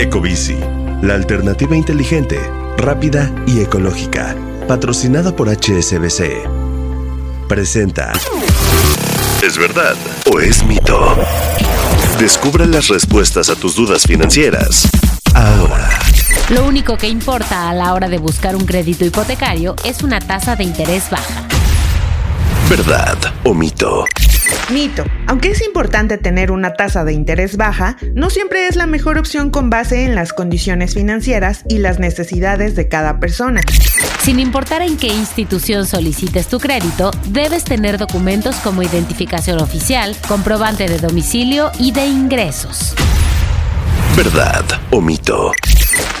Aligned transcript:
Ecobici, 0.00 0.56
la 1.02 1.12
alternativa 1.12 1.76
inteligente, 1.76 2.40
rápida 2.78 3.30
y 3.46 3.60
ecológica, 3.60 4.34
patrocinada 4.66 5.36
por 5.36 5.50
HSBC. 5.50 6.48
Presenta. 7.46 8.10
¿Es 9.42 9.58
verdad 9.58 9.94
o 10.32 10.40
es 10.40 10.64
mito? 10.64 11.18
Descubre 12.18 12.66
las 12.66 12.88
respuestas 12.88 13.50
a 13.50 13.56
tus 13.56 13.76
dudas 13.76 14.04
financieras. 14.04 14.88
Ahora. 15.34 15.90
Lo 16.48 16.64
único 16.64 16.96
que 16.96 17.08
importa 17.08 17.68
a 17.68 17.74
la 17.74 17.92
hora 17.92 18.08
de 18.08 18.16
buscar 18.16 18.56
un 18.56 18.64
crédito 18.64 19.04
hipotecario 19.04 19.76
es 19.84 20.02
una 20.02 20.18
tasa 20.18 20.56
de 20.56 20.64
interés 20.64 21.10
baja. 21.10 21.49
¿Verdad 22.70 23.18
o 23.42 23.52
mito? 23.52 24.04
Mito. 24.72 25.04
Aunque 25.26 25.50
es 25.50 25.60
importante 25.60 26.18
tener 26.18 26.52
una 26.52 26.74
tasa 26.74 27.02
de 27.02 27.12
interés 27.12 27.56
baja, 27.56 27.96
no 28.14 28.30
siempre 28.30 28.68
es 28.68 28.76
la 28.76 28.86
mejor 28.86 29.18
opción 29.18 29.50
con 29.50 29.70
base 29.70 30.04
en 30.04 30.14
las 30.14 30.32
condiciones 30.32 30.94
financieras 30.94 31.64
y 31.68 31.78
las 31.78 31.98
necesidades 31.98 32.76
de 32.76 32.86
cada 32.86 33.18
persona. 33.18 33.60
Sin 34.22 34.38
importar 34.38 34.82
en 34.82 34.96
qué 34.98 35.08
institución 35.08 35.84
solicites 35.84 36.46
tu 36.46 36.60
crédito, 36.60 37.10
debes 37.30 37.64
tener 37.64 37.98
documentos 37.98 38.54
como 38.58 38.84
identificación 38.84 39.60
oficial, 39.60 40.14
comprobante 40.28 40.86
de 40.86 40.98
domicilio 40.98 41.72
y 41.76 41.90
de 41.90 42.06
ingresos. 42.06 42.94
¿Verdad 44.16 44.64
o 44.90 45.00
mito? 45.00 45.52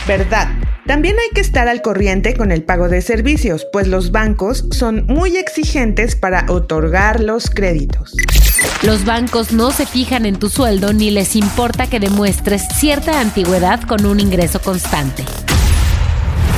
Verdad. 0.06 0.48
También 0.86 1.16
hay 1.18 1.28
que 1.34 1.40
estar 1.40 1.68
al 1.68 1.82
corriente 1.82 2.34
con 2.34 2.50
el 2.52 2.62
pago 2.62 2.88
de 2.88 3.02
servicios, 3.02 3.66
pues 3.72 3.86
los 3.86 4.10
bancos 4.10 4.64
son 4.70 5.06
muy 5.06 5.36
exigentes 5.36 6.16
para 6.16 6.46
otorgar 6.48 7.20
los 7.20 7.50
créditos. 7.50 8.14
Los 8.82 9.04
bancos 9.04 9.52
no 9.52 9.70
se 9.70 9.86
fijan 9.86 10.24
en 10.24 10.38
tu 10.38 10.48
sueldo 10.48 10.92
ni 10.92 11.10
les 11.10 11.36
importa 11.36 11.88
que 11.88 12.00
demuestres 12.00 12.62
cierta 12.76 13.20
antigüedad 13.20 13.82
con 13.82 14.06
un 14.06 14.20
ingreso 14.20 14.60
constante. 14.60 15.24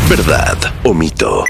¿Verdad 0.09 0.57
o 0.85 0.95
mito? 0.95 1.45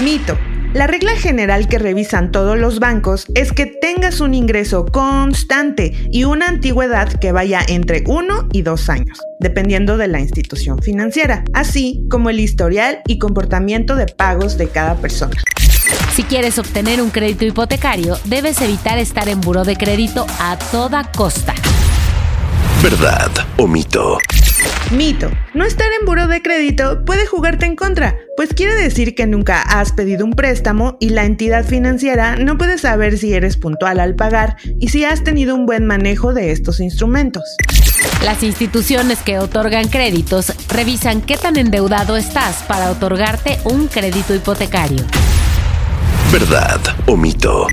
Mito. 0.00 0.36
La 0.74 0.86
regla 0.86 1.14
general 1.16 1.68
que 1.68 1.78
revisan 1.78 2.32
todos 2.32 2.58
los 2.58 2.78
bancos 2.78 3.26
es 3.34 3.52
que 3.52 3.66
tengas 3.66 4.20
un 4.20 4.32
ingreso 4.32 4.86
constante 4.86 5.92
y 6.10 6.24
una 6.24 6.48
antigüedad 6.48 7.12
que 7.12 7.30
vaya 7.30 7.60
entre 7.68 8.04
1 8.06 8.48
y 8.52 8.62
2 8.62 8.88
años, 8.88 9.20
dependiendo 9.38 9.98
de 9.98 10.08
la 10.08 10.20
institución 10.20 10.80
financiera, 10.80 11.44
así 11.52 12.06
como 12.10 12.30
el 12.30 12.40
historial 12.40 13.02
y 13.06 13.18
comportamiento 13.18 13.96
de 13.96 14.06
pagos 14.06 14.56
de 14.56 14.68
cada 14.68 14.94
persona. 14.94 15.36
Si 16.14 16.22
quieres 16.22 16.58
obtener 16.58 17.02
un 17.02 17.10
crédito 17.10 17.44
hipotecario, 17.44 18.18
debes 18.24 18.58
evitar 18.62 18.98
estar 18.98 19.28
en 19.28 19.42
buro 19.42 19.64
de 19.64 19.76
crédito 19.76 20.26
a 20.40 20.58
toda 20.70 21.04
costa. 21.12 21.54
¿Verdad 22.82 23.30
o 23.58 23.66
mito? 23.66 24.16
Mito. 24.90 25.30
No 25.54 25.64
estar 25.64 25.86
en 25.98 26.04
buro 26.04 26.26
de 26.26 26.42
crédito 26.42 27.04
puede 27.04 27.26
jugarte 27.26 27.66
en 27.66 27.76
contra, 27.76 28.16
pues 28.36 28.52
quiere 28.52 28.74
decir 28.74 29.14
que 29.14 29.26
nunca 29.26 29.62
has 29.62 29.92
pedido 29.92 30.24
un 30.24 30.32
préstamo 30.32 30.96
y 31.00 31.10
la 31.10 31.24
entidad 31.24 31.64
financiera 31.64 32.36
no 32.36 32.58
puede 32.58 32.78
saber 32.78 33.16
si 33.16 33.32
eres 33.32 33.56
puntual 33.56 34.00
al 34.00 34.14
pagar 34.14 34.56
y 34.78 34.88
si 34.88 35.04
has 35.04 35.24
tenido 35.24 35.54
un 35.54 35.66
buen 35.66 35.86
manejo 35.86 36.34
de 36.34 36.52
estos 36.52 36.80
instrumentos. 36.80 37.44
Las 38.24 38.42
instituciones 38.42 39.20
que 39.20 39.38
otorgan 39.38 39.88
créditos 39.88 40.52
revisan 40.68 41.22
qué 41.22 41.36
tan 41.36 41.56
endeudado 41.56 42.16
estás 42.16 42.62
para 42.64 42.90
otorgarte 42.90 43.58
un 43.64 43.88
crédito 43.88 44.34
hipotecario. 44.34 45.04
¿Verdad 46.30 46.80
o 47.06 47.16
mito? 47.16 47.66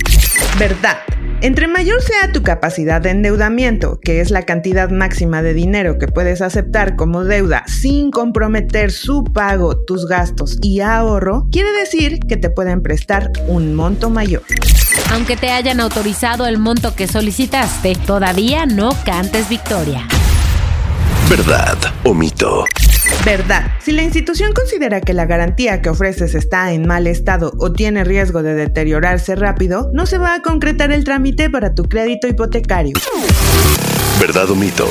Verdad. 0.57 0.97
Entre 1.41 1.69
mayor 1.69 2.01
sea 2.01 2.33
tu 2.33 2.43
capacidad 2.43 2.99
de 2.99 3.11
endeudamiento, 3.11 3.97
que 4.01 4.19
es 4.19 4.29
la 4.29 4.41
cantidad 4.41 4.89
máxima 4.89 5.41
de 5.41 5.53
dinero 5.53 5.97
que 5.97 6.07
puedes 6.07 6.41
aceptar 6.41 6.97
como 6.97 7.23
deuda 7.23 7.63
sin 7.65 8.11
comprometer 8.11 8.91
su 8.91 9.23
pago, 9.23 9.77
tus 9.85 10.05
gastos 10.05 10.57
y 10.61 10.81
ahorro, 10.81 11.47
quiere 11.49 11.71
decir 11.71 12.19
que 12.27 12.35
te 12.35 12.49
pueden 12.49 12.83
prestar 12.83 13.31
un 13.47 13.73
monto 13.73 14.09
mayor. 14.09 14.43
Aunque 15.13 15.37
te 15.37 15.49
hayan 15.49 15.79
autorizado 15.79 16.45
el 16.45 16.57
monto 16.57 16.93
que 16.93 17.07
solicitaste, 17.07 17.95
todavía 17.95 18.65
no 18.65 18.89
cantes 19.05 19.47
victoria. 19.47 20.05
¿Verdad 21.29 21.77
o 22.03 22.13
mito? 22.13 22.65
Verdad. 23.25 23.71
Si 23.79 23.91
la 23.91 24.03
institución 24.03 24.53
considera 24.53 25.01
que 25.01 25.13
la 25.13 25.25
garantía 25.25 25.81
que 25.81 25.89
ofreces 25.89 26.35
está 26.35 26.71
en 26.71 26.87
mal 26.87 27.05
estado 27.07 27.51
o 27.59 27.71
tiene 27.71 28.03
riesgo 28.03 28.43
de 28.43 28.55
deteriorarse 28.55 29.35
rápido, 29.35 29.89
no 29.93 30.05
se 30.05 30.17
va 30.17 30.35
a 30.35 30.41
concretar 30.41 30.91
el 30.91 31.03
trámite 31.03 31.49
para 31.49 31.75
tu 31.75 31.83
crédito 31.83 32.27
hipotecario. 32.27 32.93
¿Verdad 34.19 34.49
o 34.51 34.55
mito? 34.55 34.87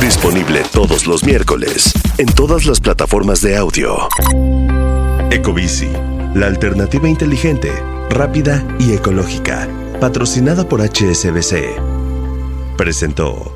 Disponible 0.00 0.62
todos 0.72 1.06
los 1.06 1.24
miércoles 1.24 1.92
en 2.18 2.26
todas 2.26 2.66
las 2.66 2.80
plataformas 2.80 3.40
de 3.42 3.56
audio. 3.56 4.08
Ecobici, 5.30 5.90
la 6.34 6.46
alternativa 6.46 7.08
inteligente, 7.08 7.70
rápida 8.10 8.64
y 8.78 8.92
ecológica, 8.92 9.68
patrocinada 10.00 10.68
por 10.68 10.80
HSBC. 10.80 11.78
Presentó. 12.76 13.55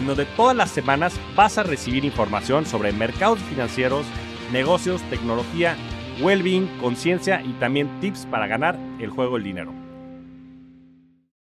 en 0.00 0.06
donde 0.06 0.26
todas 0.26 0.56
las 0.56 0.70
semanas 0.70 1.14
vas 1.36 1.58
a 1.58 1.62
recibir 1.62 2.04
información 2.04 2.66
sobre 2.66 2.92
mercados 2.92 3.38
financieros, 3.38 4.04
negocios, 4.52 5.00
tecnología, 5.10 5.76
well-being, 6.20 6.66
conciencia 6.80 7.40
y 7.42 7.52
también 7.54 8.00
tips 8.00 8.26
para 8.26 8.46
ganar 8.46 8.78
el 8.98 9.10
juego 9.10 9.34
del 9.36 9.44
dinero. 9.44 9.72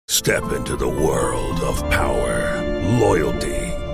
Step 0.10 0.44
into 0.56 0.76
the 0.76 0.86
world 0.86 1.62
of 1.64 1.82
power, 1.90 2.62
loyalty 3.00 3.69